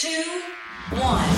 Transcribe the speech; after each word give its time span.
two, 0.00 0.40
one. 0.92 1.28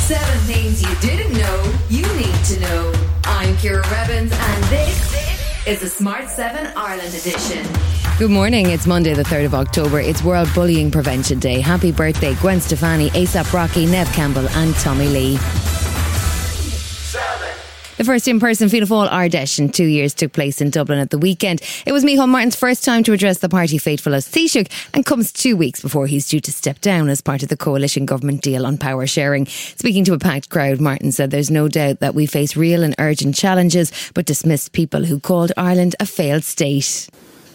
Seven 0.00 0.38
things 0.40 0.82
you 0.82 0.94
didn't 0.96 1.32
know 1.32 1.72
you 1.88 2.02
need 2.14 2.44
to 2.44 2.60
know. 2.60 2.92
I'm 3.24 3.56
Ciara 3.56 3.80
Revins, 3.88 4.32
and 4.32 4.64
this 4.64 5.66
is 5.66 5.80
the 5.80 5.88
Smart 5.88 6.28
7 6.28 6.74
Ireland 6.76 7.14
edition. 7.14 7.66
Good 8.18 8.30
morning. 8.30 8.66
It's 8.66 8.86
Monday, 8.86 9.14
the 9.14 9.22
3rd 9.22 9.46
of 9.46 9.54
October. 9.54 9.98
It's 9.98 10.22
World 10.22 10.50
Bullying 10.54 10.90
Prevention 10.90 11.38
Day. 11.38 11.58
Happy 11.60 11.90
birthday, 11.90 12.34
Gwen 12.34 12.60
Stefani, 12.60 13.08
ASAP 13.10 13.50
Rocky, 13.54 13.86
Neve 13.86 14.12
Campbell, 14.12 14.46
and 14.50 14.74
Tommy 14.74 15.08
Lee. 15.08 15.38
The 17.96 18.04
first 18.04 18.28
in 18.28 18.38
person 18.40 18.68
Fianna 18.68 18.84
Fáil 18.84 19.10
Ard 19.10 19.32
Fheis 19.32 19.58
in 19.58 19.70
two 19.70 19.86
years 19.86 20.12
took 20.12 20.34
place 20.34 20.60
in 20.60 20.68
Dublin 20.68 20.98
at 20.98 21.08
the 21.08 21.16
weekend. 21.16 21.62
It 21.86 21.92
was 21.92 22.04
Micheál 22.04 22.28
Martin's 22.28 22.54
first 22.54 22.84
time 22.84 23.02
to 23.04 23.14
address 23.14 23.38
the 23.38 23.48
party 23.48 23.78
faithful 23.78 24.14
as 24.14 24.28
Taoiseach 24.28 24.70
and 24.92 25.06
comes 25.06 25.32
two 25.32 25.56
weeks 25.56 25.80
before 25.80 26.06
he's 26.06 26.28
due 26.28 26.40
to 26.40 26.52
step 26.52 26.82
down 26.82 27.08
as 27.08 27.22
part 27.22 27.42
of 27.42 27.48
the 27.48 27.56
coalition 27.56 28.04
government 28.04 28.42
deal 28.42 28.66
on 28.66 28.76
power 28.76 29.06
sharing. 29.06 29.46
Speaking 29.46 30.04
to 30.04 30.12
a 30.12 30.18
packed 30.18 30.50
crowd, 30.50 30.78
Martin 30.78 31.10
said 31.10 31.30
there's 31.30 31.50
no 31.50 31.68
doubt 31.68 32.00
that 32.00 32.14
we 32.14 32.26
face 32.26 32.54
real 32.54 32.82
and 32.82 32.94
urgent 32.98 33.34
challenges, 33.34 33.90
but 34.12 34.26
dismissed 34.26 34.72
people 34.72 35.06
who 35.06 35.18
called 35.18 35.52
Ireland 35.56 35.96
a 35.98 36.04
failed 36.04 36.44
state. 36.44 37.08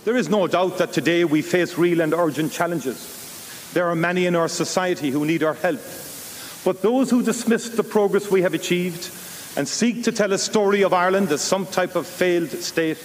There 0.06 0.18
is 0.18 0.28
no 0.28 0.48
doubt 0.48 0.80
that 0.80 0.92
today 0.92 1.24
we 1.24 1.44
face 1.44 1.78
real 1.78 2.02
and 2.02 2.16
urgent 2.16 2.52
challenges. 2.52 3.70
There 3.74 3.88
are 3.88 3.96
many 3.96 4.26
in 4.26 4.36
our 4.36 4.48
society 4.48 5.12
who 5.12 5.24
need 5.24 5.44
our 5.44 5.54
help. 5.54 5.82
But 6.66 6.82
those 6.82 7.12
who 7.12 7.22
dismiss 7.22 7.70
the 7.70 7.84
progress 7.84 8.32
we 8.32 8.42
have 8.42 8.56
achieved 8.56 9.21
and 9.58 9.68
seek 9.68 10.04
to 10.04 10.12
tell 10.12 10.34
a 10.34 10.38
story 10.38 10.84
of 10.84 10.94
Ireland 10.94 11.32
as 11.32 11.42
some 11.42 11.66
type 11.66 11.96
of 11.96 12.08
failed 12.08 12.50
state 12.50 12.98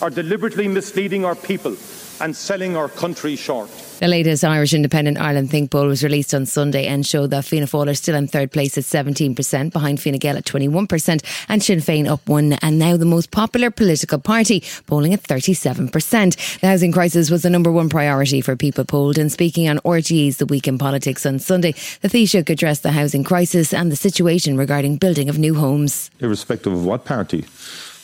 are 0.00 0.10
deliberately 0.10 0.68
misleading 0.68 1.24
our 1.24 1.34
people 1.34 1.76
and 2.20 2.34
selling 2.34 2.76
our 2.76 2.88
country 2.88 3.36
short. 3.36 3.70
The 4.02 4.08
latest 4.08 4.42
Irish 4.42 4.74
Independent 4.74 5.16
Ireland 5.20 5.48
Think 5.48 5.70
poll 5.70 5.86
was 5.86 6.02
released 6.02 6.34
on 6.34 6.44
Sunday 6.44 6.88
and 6.88 7.06
showed 7.06 7.30
that 7.30 7.44
Fianna 7.44 7.66
Fáil 7.66 7.88
are 7.88 7.94
still 7.94 8.16
in 8.16 8.26
third 8.26 8.50
place 8.50 8.76
at 8.76 8.82
17%, 8.82 9.72
behind 9.72 10.02
Fine 10.02 10.14
Gael 10.14 10.36
at 10.36 10.44
21%, 10.44 11.24
and 11.48 11.62
Sinn 11.62 11.78
Féin 11.78 12.08
up 12.08 12.28
one, 12.28 12.54
and 12.54 12.80
now 12.80 12.96
the 12.96 13.04
most 13.04 13.30
popular 13.30 13.70
political 13.70 14.18
party, 14.18 14.64
polling 14.88 15.14
at 15.14 15.22
37%. 15.22 16.58
The 16.58 16.66
housing 16.66 16.90
crisis 16.90 17.30
was 17.30 17.42
the 17.42 17.50
number 17.50 17.70
one 17.70 17.88
priority 17.88 18.40
for 18.40 18.56
people 18.56 18.84
polled, 18.84 19.18
and 19.18 19.30
speaking 19.30 19.68
on 19.68 19.78
RTE's 19.84 20.38
The 20.38 20.46
Week 20.46 20.66
in 20.66 20.78
Politics 20.78 21.24
on 21.24 21.38
Sunday, 21.38 21.70
the 22.00 22.08
Taoiseach 22.08 22.50
addressed 22.50 22.82
the 22.82 22.90
housing 22.90 23.22
crisis 23.22 23.72
and 23.72 23.92
the 23.92 23.94
situation 23.94 24.56
regarding 24.56 24.96
building 24.96 25.28
of 25.28 25.38
new 25.38 25.54
homes. 25.54 26.10
Irrespective 26.18 26.72
of 26.72 26.84
what 26.84 27.04
party 27.04 27.44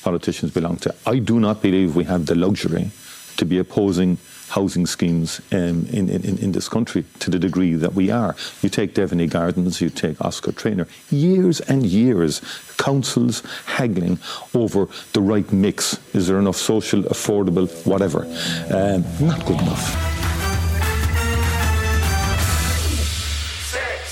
politicians 0.05 0.53
belong 0.53 0.77
to, 0.77 0.95
I 1.07 1.19
do 1.19 1.41
not 1.41 1.61
believe 1.61 1.97
we 1.97 2.05
have 2.05 2.27
the 2.27 2.37
luxury 2.37 2.93
to 3.39 3.45
be 3.45 3.59
opposing 3.59 4.19
housing 4.49 4.87
schemes 4.87 5.41
um, 5.53 5.87
in, 5.91 6.09
in, 6.09 6.39
in 6.39 6.53
this 6.53 6.69
country 6.69 7.05
to 7.21 7.31
the 7.31 7.39
degree 7.39 7.75
that 7.75 7.95
we 7.95 8.11
are. 8.11 8.35
You 8.63 8.69
take 8.69 8.95
Devaney 8.95 9.29
Gardens, 9.29 9.81
you 9.81 9.91
take 9.91 10.21
Oscar 10.21 10.53
Traynor, 10.53 10.87
years 11.11 11.61
and 11.61 11.85
years, 11.87 12.41
councils 12.79 13.43
haggling 13.67 14.19
over 14.55 14.89
the 15.13 15.21
right 15.21 15.51
mix. 15.53 15.99
Is 16.15 16.29
there 16.29 16.39
enough 16.39 16.57
social, 16.57 17.03
affordable, 17.05 17.69
whatever? 17.87 18.25
Um, 18.75 19.05
not 19.21 19.45
good 19.47 19.61
enough. 19.61 20.18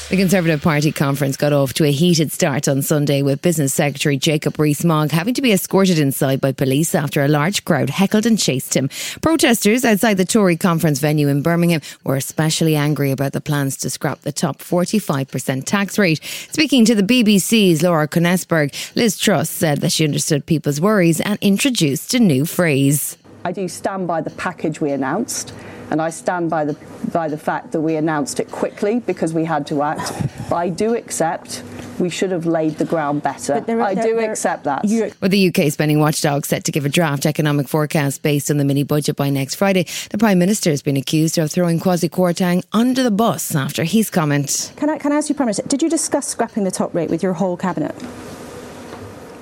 The 0.08 0.16
Conservative 0.16 0.62
Party 0.62 0.92
conference 0.92 1.36
got 1.36 1.52
off 1.52 1.74
to 1.74 1.84
a 1.84 1.90
heated 1.90 2.30
start 2.30 2.68
on 2.68 2.80
Sunday 2.80 3.22
with 3.22 3.42
Business 3.42 3.74
Secretary 3.74 4.16
Jacob 4.16 4.56
Rees-Mogg 4.56 5.10
having 5.10 5.34
to 5.34 5.42
be 5.42 5.50
escorted 5.50 5.98
inside 5.98 6.40
by 6.40 6.52
police 6.52 6.94
after 6.94 7.24
a 7.24 7.28
large 7.28 7.64
crowd 7.64 7.90
heckled 7.90 8.24
and 8.24 8.38
chased 8.38 8.77
him. 8.77 8.88
Protesters 9.20 9.84
outside 9.84 10.16
the 10.16 10.24
Tory 10.24 10.56
conference 10.56 11.00
venue 11.00 11.27
in 11.27 11.42
Birmingham 11.42 11.80
were 12.04 12.14
especially 12.14 12.77
angry 12.77 13.10
about 13.10 13.32
the 13.32 13.40
plans 13.40 13.77
to 13.78 13.90
scrap 13.90 14.20
the 14.20 14.30
top 14.30 14.58
45% 14.58 15.64
tax 15.64 15.98
rate. 15.98 16.22
Speaking 16.52 16.84
to 16.84 16.94
the 16.94 17.02
BBC's 17.02 17.83
Laura 17.83 18.06
Kuenssberg, 18.06 18.72
Liz 18.95 19.18
Truss 19.18 19.50
said 19.50 19.80
that 19.80 19.90
she 19.90 20.05
understood 20.05 20.46
people's 20.46 20.80
worries 20.80 21.20
and 21.20 21.36
introduced 21.40 22.14
a 22.14 22.20
new 22.20 22.45
phrase. 22.45 23.18
I 23.46 23.52
do 23.52 23.68
stand 23.68 24.08
by 24.08 24.23
the 24.23 24.30
package 24.30 24.80
we 24.80 24.90
announced, 24.90 25.55
and 25.92 26.02
I 26.02 26.11
stand 26.11 26.51
by 26.51 26.64
the 26.64 26.77
by 27.12 27.29
the 27.29 27.39
fact 27.39 27.70
that 27.73 27.80
we 27.80 27.95
announced 27.95 28.40
it 28.40 28.51
quickly 28.51 28.98
because 28.98 29.33
we 29.33 29.45
had 29.45 29.68
to 29.68 29.83
act. 29.83 30.11
but 30.51 30.57
I 30.57 30.68
do 30.68 30.96
accept 30.96 31.62
we 32.01 32.11
should 32.11 32.33
have 32.33 32.45
laid 32.45 32.73
the 32.79 32.84
ground 32.84 33.23
better. 33.23 33.61
there 33.61 33.79
are- 33.80 33.90
I 33.90 33.95
there- 33.95 34.02
do 34.02 34.17
there- 34.17 34.30
accept 34.33 34.64
that. 34.64 34.83
With 35.20 35.30
the 35.30 35.39
UK 35.48 35.70
spending 35.70 36.01
watchdog 36.01 36.45
set 36.45 36.64
to 36.64 36.73
give 36.73 36.84
a 36.84 36.89
draft 36.89 37.24
economic 37.24 37.68
forecast 37.68 38.23
based 38.23 38.51
on 38.51 38.57
the 38.57 38.64
mini 38.64 38.83
budget 38.83 39.14
by 39.14 39.30
next 39.30 39.55
Friday, 39.55 39.86
the 40.11 40.18
Prime 40.18 40.39
Minister 40.40 40.70
has 40.70 40.83
been 40.83 40.96
accused 40.96 41.39
of 41.39 41.51
throwing 41.52 41.78
Kwasi 41.78 42.11
Kwarteng 42.11 42.64
under 42.73 43.02
the 43.05 43.13
bus 43.13 43.55
after 43.55 43.84
his 43.84 44.11
comment. 44.11 44.73
Can 44.77 44.90
I, 44.90 44.98
can 44.98 45.13
I 45.13 45.17
ask 45.18 45.28
you, 45.28 45.36
Prime 45.36 45.46
Minister, 45.46 45.63
did 45.68 45.83
you 45.83 45.89
discuss 45.89 46.27
scrapping 46.27 46.64
the 46.64 46.73
top 46.73 46.92
rate 46.95 47.11
with 47.11 47.23
your 47.23 47.34
whole 47.34 47.57
cabinet? 47.57 47.95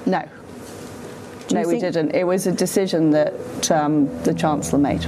no. 0.07 0.23
Do 1.49 1.55
No, 1.57 1.61
we 1.63 1.81
think- 1.81 1.83
didn't. 1.83 2.15
It 2.15 2.25
was 2.27 2.47
a 2.47 2.53
decision 2.53 3.11
that 3.11 3.71
um, 3.71 4.09
the 4.25 4.33
Chancellor 4.35 4.79
made. 4.79 5.07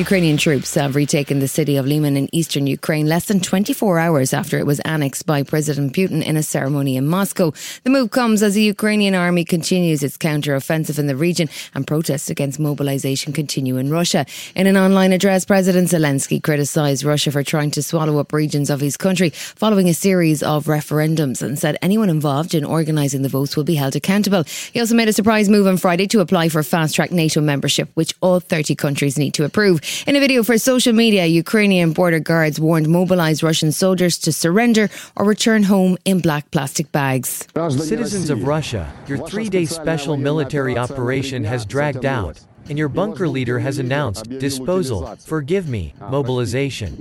Ukrainian 0.00 0.38
troops 0.38 0.74
have 0.76 0.96
retaken 0.96 1.40
the 1.40 1.46
city 1.46 1.76
of 1.76 1.84
Liman 1.84 2.16
in 2.16 2.34
eastern 2.34 2.66
Ukraine 2.66 3.06
less 3.06 3.26
than 3.26 3.38
24 3.38 3.98
hours 3.98 4.32
after 4.32 4.58
it 4.58 4.64
was 4.64 4.80
annexed 4.80 5.26
by 5.26 5.42
President 5.42 5.92
Putin 5.92 6.24
in 6.24 6.38
a 6.38 6.42
ceremony 6.42 6.96
in 6.96 7.06
Moscow. 7.06 7.52
The 7.84 7.90
move 7.90 8.10
comes 8.10 8.42
as 8.42 8.54
the 8.54 8.62
Ukrainian 8.62 9.14
army 9.14 9.44
continues 9.44 10.02
its 10.02 10.16
counter-offensive 10.16 10.98
in 10.98 11.06
the 11.06 11.16
region 11.16 11.50
and 11.74 11.86
protests 11.86 12.30
against 12.30 12.58
mobilization 12.58 13.34
continue 13.34 13.76
in 13.76 13.90
Russia. 13.90 14.24
In 14.56 14.66
an 14.66 14.78
online 14.78 15.12
address, 15.12 15.44
President 15.44 15.88
Zelensky 15.88 16.42
criticized 16.42 17.04
Russia 17.04 17.30
for 17.30 17.42
trying 17.42 17.70
to 17.72 17.82
swallow 17.82 18.18
up 18.18 18.32
regions 18.32 18.70
of 18.70 18.80
his 18.80 18.96
country 18.96 19.28
following 19.28 19.86
a 19.86 19.92
series 19.92 20.42
of 20.42 20.64
referendums 20.64 21.42
and 21.42 21.58
said 21.58 21.76
anyone 21.82 22.08
involved 22.08 22.54
in 22.54 22.64
organizing 22.64 23.20
the 23.20 23.28
votes 23.28 23.54
will 23.54 23.64
be 23.64 23.74
held 23.74 23.94
accountable. 23.94 24.44
He 24.72 24.80
also 24.80 24.94
made 24.94 25.08
a 25.08 25.12
surprise 25.12 25.50
move 25.50 25.66
on 25.66 25.76
Friday 25.76 26.06
to 26.06 26.20
apply 26.20 26.48
for 26.48 26.62
fast-track 26.62 27.12
NATO 27.12 27.42
membership, 27.42 27.90
which 27.92 28.14
all 28.22 28.40
30 28.40 28.74
countries 28.76 29.18
need 29.18 29.34
to 29.34 29.44
approve. 29.44 29.82
In 30.06 30.16
a 30.16 30.20
video 30.20 30.42
for 30.42 30.56
social 30.58 30.92
media, 30.92 31.26
Ukrainian 31.26 31.92
border 31.92 32.20
guards 32.20 32.58
warned 32.60 32.88
mobilized 32.88 33.42
Russian 33.42 33.72
soldiers 33.72 34.18
to 34.18 34.32
surrender 34.32 34.88
or 35.16 35.24
return 35.26 35.62
home 35.62 35.96
in 36.04 36.20
black 36.20 36.50
plastic 36.50 36.90
bags. 36.92 37.46
Citizens 37.68 38.30
of 38.30 38.44
Russia, 38.44 38.92
your 39.06 39.18
three 39.28 39.48
day 39.48 39.64
special 39.64 40.16
military 40.16 40.76
operation 40.78 41.44
has 41.44 41.66
dragged 41.66 42.04
out, 42.04 42.40
and 42.68 42.78
your 42.78 42.88
bunker 42.88 43.28
leader 43.28 43.58
has 43.58 43.78
announced 43.78 44.30
disposal, 44.38 45.16
forgive 45.16 45.68
me, 45.68 45.94
mobilization. 46.10 46.96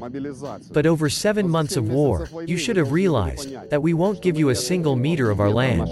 But 0.71 0.85
over 0.85 1.09
seven 1.09 1.47
months 1.47 1.77
of 1.77 1.89
war, 1.89 2.27
you 2.45 2.57
should 2.57 2.77
have 2.77 2.91
realized 2.91 3.53
that 3.69 3.81
we 3.81 3.93
won't 3.93 4.21
give 4.21 4.37
you 4.37 4.49
a 4.49 4.55
single 4.55 4.95
meter 4.95 5.29
of 5.29 5.39
our 5.39 5.51
land. 5.51 5.87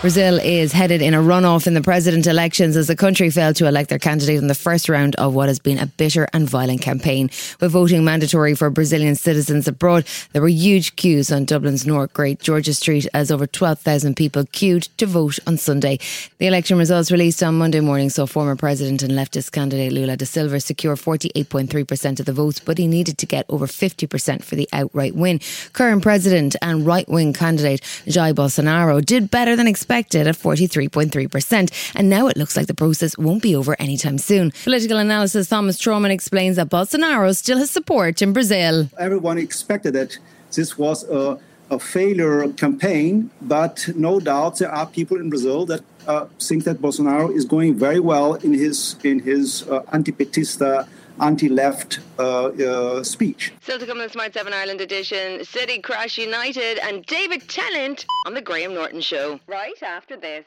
Brazil 0.00 0.38
is 0.38 0.72
headed 0.72 1.02
in 1.02 1.12
a 1.12 1.18
runoff 1.18 1.66
in 1.66 1.74
the 1.74 1.82
president 1.82 2.26
elections 2.26 2.74
as 2.74 2.86
the 2.86 2.96
country 2.96 3.28
failed 3.28 3.54
to 3.54 3.66
elect 3.66 3.90
their 3.90 3.98
candidate 3.98 4.38
in 4.38 4.46
the 4.46 4.54
first 4.54 4.88
round 4.88 5.14
of 5.16 5.34
what 5.34 5.48
has 5.48 5.58
been 5.58 5.76
a 5.76 5.84
bitter 5.84 6.26
and 6.32 6.48
violent 6.48 6.80
campaign. 6.80 7.28
With 7.60 7.72
voting 7.72 8.02
mandatory 8.02 8.54
for 8.54 8.70
Brazilian 8.70 9.14
citizens 9.14 9.68
abroad, 9.68 10.06
there 10.32 10.40
were 10.40 10.48
huge 10.48 10.96
queues 10.96 11.30
on 11.30 11.44
Dublin's 11.44 11.86
North 11.86 12.14
Great 12.14 12.40
George's 12.40 12.78
Street 12.78 13.06
as 13.12 13.30
over 13.30 13.46
12,000 13.46 14.16
people 14.16 14.46
queued 14.52 14.84
to 14.96 15.04
vote 15.04 15.38
on 15.46 15.58
Sunday. 15.58 15.98
The 16.38 16.46
election 16.46 16.78
results 16.78 17.12
released 17.12 17.42
on 17.42 17.58
Monday 17.58 17.80
morning 17.80 18.08
saw 18.08 18.24
former 18.24 18.56
president 18.56 19.02
and 19.02 19.12
leftist 19.12 19.52
candidate 19.52 19.92
Lula 19.92 20.16
da 20.16 20.24
Silva 20.24 20.60
secure 20.60 20.96
48.3% 20.96 22.20
of 22.20 22.24
the 22.24 22.32
votes, 22.32 22.58
but 22.58 22.78
he 22.78 22.86
needed 22.86 23.18
to 23.18 23.26
get 23.26 23.44
over 23.50 23.66
50% 23.66 24.44
for 24.44 24.56
the 24.56 24.68
outright 24.72 25.14
win. 25.14 25.40
Current 25.74 26.02
president 26.02 26.56
and 26.62 26.86
right 26.86 27.06
wing 27.06 27.34
candidate 27.34 27.82
Jair 28.06 28.32
Bolsonaro 28.32 29.04
did 29.04 29.30
better 29.30 29.56
than 29.56 29.66
expected 29.66 29.89
at 29.90 30.36
43.3%, 30.36 31.92
and 31.96 32.08
now 32.08 32.28
it 32.28 32.36
looks 32.36 32.56
like 32.56 32.66
the 32.66 32.74
process 32.74 33.18
won't 33.18 33.42
be 33.42 33.56
over 33.56 33.74
anytime 33.80 34.18
soon. 34.18 34.52
Political 34.64 34.98
analyst 34.98 35.50
Thomas 35.50 35.78
Traumann 35.78 36.10
explains 36.10 36.56
that 36.56 36.70
Bolsonaro 36.70 37.36
still 37.36 37.58
has 37.58 37.70
support 37.70 38.22
in 38.22 38.32
Brazil. 38.32 38.88
everyone 38.98 39.38
expected 39.38 39.94
that 39.94 40.18
this 40.54 40.78
was 40.78 41.08
a, 41.08 41.38
a 41.70 41.78
failure 41.78 42.48
campaign, 42.52 43.30
but 43.42 43.88
no 43.96 44.20
doubt 44.20 44.58
there 44.58 44.70
are 44.70 44.86
people 44.86 45.16
in 45.16 45.28
Brazil 45.30 45.66
that 45.66 45.82
uh, 46.06 46.26
think 46.38 46.64
that 46.64 46.80
Bolsonaro 46.80 47.34
is 47.34 47.44
going 47.44 47.74
very 47.74 48.00
well 48.00 48.34
in 48.34 48.52
his 48.52 48.96
in 49.04 49.20
his 49.20 49.68
uh, 49.68 49.82
anti-petista, 49.92 50.86
anti-left 51.20 52.00
uh, 52.18 52.46
uh, 52.46 53.02
speech. 53.04 53.52
Still 53.62 53.78
to 53.78 53.86
come 53.86 53.98
in 53.98 54.04
the 54.04 54.12
Smart 54.12 54.34
7 54.34 54.52
Ireland 54.52 54.80
edition, 54.80 55.44
City 55.44 55.80
Crash 55.80 56.18
United 56.18 56.78
and 56.78 57.04
David 57.06 57.48
Tennant 57.48 58.06
on 58.26 58.34
the 58.34 58.42
Graham 58.42 58.74
Norton 58.74 59.00
Show. 59.00 59.40
Right 59.46 59.82
after 59.82 60.16
this. 60.16 60.44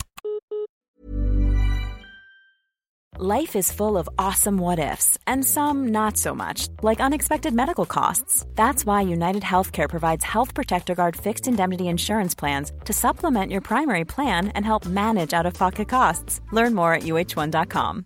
Life 3.20 3.56
is 3.56 3.72
full 3.72 3.96
of 4.00 4.10
awesome 4.18 4.58
what 4.58 4.80
ifs, 4.80 5.20
and 5.28 5.46
some 5.46 5.90
not 5.90 6.18
so 6.18 6.34
much, 6.34 6.68
like 6.82 7.00
unexpected 7.00 7.54
medical 7.54 7.86
costs. 7.86 8.44
That's 8.56 8.88
why 8.88 9.02
United 9.02 9.44
Healthcare 9.44 9.88
provides 9.88 10.24
Health 10.24 10.56
Protector 10.56 10.96
Guard 10.96 11.16
fixed 11.16 11.48
indemnity 11.48 11.90
insurance 11.90 12.34
plans 12.34 12.72
to 12.86 12.92
supplement 12.92 13.52
your 13.52 13.62
primary 13.62 14.04
plan 14.04 14.48
and 14.56 14.66
help 14.66 14.88
manage 14.88 15.32
out 15.32 15.46
of 15.46 15.54
pocket 15.54 15.90
costs. 15.90 16.42
Learn 16.52 16.74
more 16.74 16.96
at 16.96 17.04
uh1.com. 17.04 18.06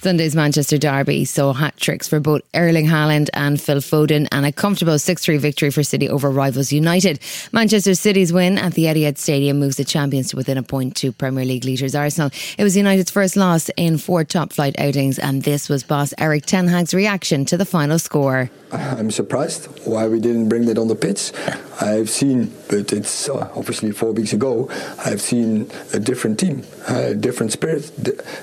Sunday's 0.00 0.36
Manchester 0.36 0.78
Derby 0.78 1.24
saw 1.24 1.52
hat 1.52 1.76
tricks 1.76 2.06
for 2.06 2.20
both 2.20 2.42
Erling 2.54 2.86
Haaland 2.86 3.30
and 3.34 3.60
Phil 3.60 3.78
Foden 3.78 4.28
and 4.30 4.46
a 4.46 4.52
comfortable 4.52 4.96
6 4.96 5.24
3 5.24 5.38
victory 5.38 5.70
for 5.70 5.82
City 5.82 6.08
over 6.08 6.30
rivals 6.30 6.72
United. 6.72 7.18
Manchester 7.50 7.96
City's 7.96 8.32
win 8.32 8.58
at 8.58 8.74
the 8.74 8.84
Etihad 8.84 9.18
Stadium 9.18 9.58
moves 9.58 9.76
the 9.76 9.84
champions 9.84 10.30
to 10.30 10.36
within 10.36 10.56
a 10.56 10.62
point 10.62 10.94
to 10.98 11.10
Premier 11.10 11.44
League 11.44 11.64
leaders 11.64 11.96
Arsenal. 11.96 12.30
It 12.56 12.62
was 12.62 12.76
United's 12.76 13.10
first 13.10 13.36
loss 13.36 13.70
in 13.76 13.98
four 13.98 14.22
top 14.22 14.52
flight 14.52 14.78
outings, 14.78 15.18
and 15.18 15.42
this 15.42 15.68
was 15.68 15.82
boss 15.82 16.14
Erik 16.16 16.46
Ten 16.46 16.68
Hag's 16.68 16.94
reaction 16.94 17.44
to 17.46 17.56
the 17.56 17.64
final 17.64 17.98
score. 17.98 18.50
I'm 18.72 19.10
surprised 19.10 19.66
why 19.84 20.06
we 20.06 20.20
didn't 20.20 20.48
bring 20.48 20.66
that 20.66 20.78
on 20.78 20.88
the 20.88 20.94
pitch. 20.94 21.32
I've 21.80 22.10
seen, 22.10 22.52
but 22.68 22.92
it's 22.92 23.28
uh, 23.28 23.50
obviously 23.54 23.92
four 23.92 24.12
weeks 24.12 24.32
ago, 24.32 24.68
I've 25.04 25.20
seen 25.20 25.70
a 25.92 25.98
different 25.98 26.38
team, 26.38 26.64
a 26.88 27.14
different 27.14 27.52
spirit, 27.52 27.90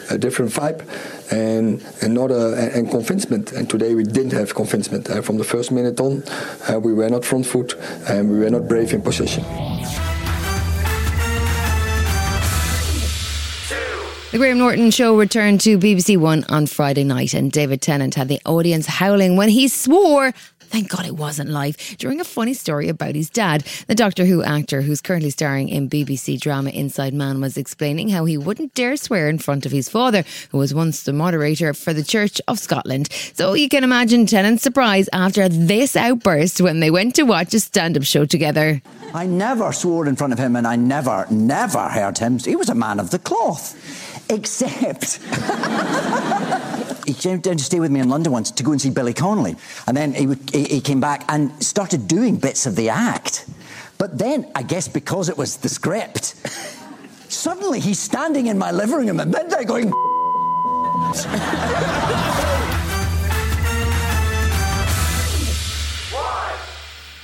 a 0.09 0.17
different 0.17 0.51
vibe, 0.51 0.81
and, 1.31 1.44
and 1.45 2.13
not 2.13 2.31
a 2.31 2.71
and 2.75 2.89
convincement. 2.89 3.51
And 3.51 3.69
today 3.69 3.95
we 3.95 4.03
didn't 4.03 4.33
have 4.33 4.53
convincement. 4.56 5.09
Uh, 5.09 5.21
from 5.21 5.38
the 5.38 5.44
first 5.44 5.71
minute 5.71 6.00
on, 6.00 6.24
uh, 6.69 6.80
we 6.80 6.94
were 6.94 7.09
not 7.09 7.25
front 7.25 7.45
foot 7.45 7.75
and 8.07 8.30
we 8.30 8.39
were 8.39 8.50
not 8.50 8.68
brave 8.68 8.94
in 8.94 9.01
possession. 9.01 9.44
The 14.36 14.39
Graham 14.39 14.57
Norton 14.57 14.92
show 14.92 15.18
returned 15.18 15.62
to 15.62 15.77
BBC 15.77 16.18
One 16.18 16.44
on 16.50 16.68
Friday 16.68 17.06
night, 17.06 17.33
and 17.33 17.50
David 17.50 17.81
Tennant 17.81 18.15
had 18.15 18.27
the 18.27 18.41
audience 18.45 18.86
howling 18.86 19.38
when 19.38 19.48
he 19.48 19.69
swore. 19.69 20.33
Thank 20.69 20.89
God 20.89 21.06
it 21.06 21.15
wasn't 21.15 21.50
live. 21.50 21.77
During 21.97 22.19
a 22.19 22.25
funny 22.25 22.53
story 22.53 22.89
about 22.89 23.15
his 23.15 23.29
dad, 23.29 23.65
the 23.88 23.95
Doctor 23.95 24.25
Who 24.25 24.44
actor 24.44 24.81
who's 24.81 25.01
currently 25.01 25.29
starring 25.29 25.69
in 25.69 25.89
BBC 25.89 26.39
drama 26.39 26.71
Inside 26.71 27.13
Man 27.13 27.39
was 27.39 27.57
explaining 27.57 28.09
how 28.09 28.25
he 28.25 28.38
wouldn't 28.38 28.73
dare 28.73 28.97
swear 28.97 29.29
in 29.29 29.38
front 29.38 29.65
of 29.65 29.71
his 29.71 29.88
father, 29.89 30.23
who 30.50 30.57
was 30.57 30.73
once 30.73 31.03
the 31.03 31.13
moderator 31.13 31.73
for 31.73 31.94
the 31.94 32.03
Church 32.03 32.41
of 32.47 32.59
Scotland. 32.59 33.12
So 33.33 33.53
you 33.53 33.69
can 33.69 33.83
imagine 33.83 34.25
Tennant's 34.25 34.63
surprise 34.63 35.07
after 35.13 35.47
this 35.47 35.95
outburst 35.95 36.62
when 36.62 36.79
they 36.79 36.91
went 36.91 37.15
to 37.15 37.23
watch 37.23 37.53
a 37.53 37.59
stand 37.59 37.97
up 37.97 38.03
show 38.03 38.25
together. 38.25 38.81
I 39.13 39.25
never 39.25 39.71
swore 39.71 40.07
in 40.07 40.15
front 40.15 40.33
of 40.33 40.39
him 40.39 40.56
and 40.56 40.67
I 40.67 40.75
never, 40.75 41.25
never 41.29 41.88
heard 41.88 42.17
him. 42.17 42.39
He 42.39 42.56
was 42.56 42.69
a 42.69 42.75
man 42.75 43.00
of 43.00 43.12
the 43.12 43.19
cloth. 43.19 43.75
Except 44.27 45.19
he 47.05 47.13
came 47.13 47.39
down 47.39 47.57
to 47.57 47.63
stay 47.63 47.79
with 47.79 47.91
me 47.91 47.99
in 47.99 48.09
London 48.09 48.31
once 48.31 48.51
to 48.51 48.63
go 48.63 48.71
and 48.71 48.81
see 48.81 48.89
Billy 48.89 49.13
Connolly. 49.13 49.55
And 49.87 49.95
then 49.95 50.13
he, 50.13 50.27
he, 50.51 50.63
he 50.65 50.81
came 50.81 50.99
back 50.99 51.23
and 51.29 51.51
started 51.63 52.07
doing 52.07 52.37
bits 52.37 52.65
of 52.65 52.75
the 52.75 52.89
act. 52.89 53.45
But 53.97 54.17
then, 54.17 54.51
I 54.55 54.63
guess 54.63 54.87
because 54.87 55.29
it 55.29 55.37
was 55.37 55.57
the 55.57 55.69
script, 55.69 56.35
suddenly 57.29 57.79
he's 57.79 57.99
standing 57.99 58.47
in 58.47 58.57
my 58.57 58.71
living 58.71 59.07
room 59.07 59.19
at 59.19 59.27
midnight 59.27 59.67
going, 59.67 59.91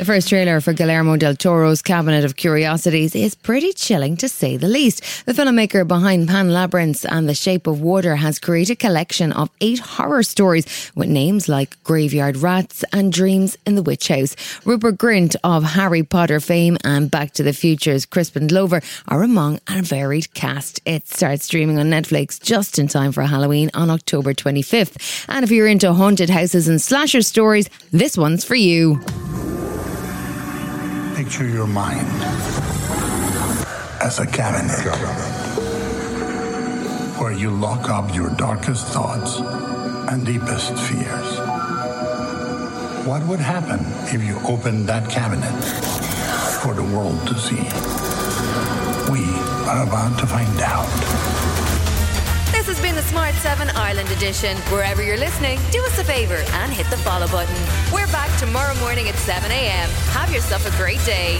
The 0.01 0.05
first 0.05 0.29
trailer 0.29 0.59
for 0.61 0.73
Guillermo 0.73 1.15
del 1.15 1.35
Toro's 1.35 1.83
Cabinet 1.83 2.25
of 2.25 2.35
Curiosities 2.35 3.13
is 3.13 3.35
pretty 3.35 3.71
chilling 3.71 4.17
to 4.17 4.27
say 4.27 4.57
the 4.57 4.67
least. 4.67 5.03
The 5.27 5.33
filmmaker 5.33 5.87
behind 5.87 6.27
Pan 6.27 6.51
Labyrinth 6.51 7.05
and 7.07 7.29
The 7.29 7.35
Shape 7.35 7.67
of 7.67 7.81
Water 7.81 8.15
has 8.15 8.39
created 8.39 8.73
a 8.73 8.75
collection 8.77 9.31
of 9.31 9.51
eight 9.61 9.77
horror 9.77 10.23
stories 10.23 10.91
with 10.95 11.07
names 11.07 11.47
like 11.47 11.77
Graveyard 11.83 12.37
Rats 12.37 12.83
and 12.91 13.13
Dreams 13.13 13.59
in 13.67 13.75
the 13.75 13.83
Witch 13.83 14.07
House. 14.07 14.35
Rupert 14.65 14.97
Grint 14.97 15.35
of 15.43 15.63
Harry 15.63 16.01
Potter 16.01 16.39
fame 16.39 16.79
and 16.83 17.11
Back 17.11 17.33
to 17.33 17.43
the 17.43 17.53
Future's 17.53 18.07
Crispin 18.07 18.47
Glover 18.47 18.81
are 19.07 19.21
among 19.21 19.59
a 19.67 19.83
varied 19.83 20.33
cast. 20.33 20.81
It 20.83 21.07
starts 21.07 21.45
streaming 21.45 21.77
on 21.77 21.91
Netflix 21.91 22.41
just 22.41 22.79
in 22.79 22.87
time 22.87 23.11
for 23.11 23.21
Halloween 23.21 23.69
on 23.75 23.91
October 23.91 24.33
25th. 24.33 25.27
And 25.29 25.43
if 25.43 25.51
you're 25.51 25.67
into 25.67 25.93
haunted 25.93 26.31
houses 26.31 26.67
and 26.67 26.81
slasher 26.81 27.21
stories, 27.21 27.69
this 27.91 28.17
one's 28.17 28.43
for 28.43 28.55
you. 28.55 28.99
Picture 31.23 31.47
your 31.47 31.67
mind 31.67 32.07
as 34.01 34.17
a 34.17 34.25
cabinet 34.25 34.83
where 37.21 37.31
you 37.31 37.51
lock 37.51 37.91
up 37.91 38.15
your 38.15 38.31
darkest 38.37 38.87
thoughts 38.87 39.39
and 40.11 40.25
deepest 40.25 40.73
fears. 40.79 41.37
What 43.05 43.23
would 43.27 43.39
happen 43.39 43.81
if 44.11 44.23
you 44.23 44.39
opened 44.47 44.89
that 44.89 45.11
cabinet 45.11 45.63
for 46.63 46.73
the 46.73 46.83
world 46.83 47.19
to 47.27 47.37
see? 47.37 47.69
We 49.13 49.23
are 49.69 49.83
about 49.83 50.17
to 50.21 50.25
find 50.25 50.59
out. 50.59 51.10
The 53.01 53.07
Smart 53.07 53.33
7 53.33 53.69
Ireland 53.71 54.11
edition. 54.11 54.55
Wherever 54.69 55.01
you're 55.01 55.17
listening, 55.17 55.59
do 55.71 55.83
us 55.85 55.97
a 55.97 56.03
favour 56.03 56.35
and 56.35 56.71
hit 56.71 56.85
the 56.91 56.97
follow 56.97 57.27
button. 57.29 57.55
We're 57.91 58.05
back 58.11 58.29
tomorrow 58.39 58.75
morning 58.75 59.09
at 59.09 59.15
7 59.15 59.49
a.m. 59.49 59.89
Have 60.13 60.31
yourself 60.31 60.71
a 60.71 60.77
great 60.77 61.03
day. 61.03 61.39